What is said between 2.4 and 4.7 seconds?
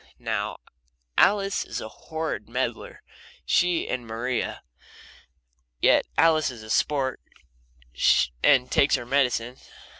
meddler she and Maria.